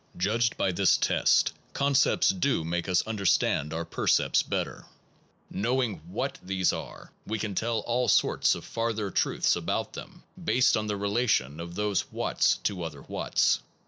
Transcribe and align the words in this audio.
Judged 0.17 0.57
by 0.57 0.71
this 0.71 0.97
test, 0.97 1.53
concepts 1.73 2.29
do 2.29 2.63
make 2.63 2.89
us 2.89 3.03
understand 3.05 3.71
our 3.71 3.85
percepts 3.85 4.41
better: 4.41 4.87
knowing 5.51 5.97
what 6.07 6.39
these 6.41 6.73
are, 6.73 7.11
we 7.27 7.37
can 7.37 7.53
tell 7.53 7.81
all 7.81 8.07
sorts 8.07 8.55
of 8.55 8.65
farther 8.65 9.11
truths 9.11 9.55
about 9.55 9.93
them, 9.93 10.23
based 10.43 10.75
on 10.75 10.87
the 10.87 10.97
relation 10.97 11.59
of 11.59 11.75
those 11.75 12.01
whats 12.11 12.55
to 12.63 12.81
other 12.81 13.03
whats. 13.03 13.59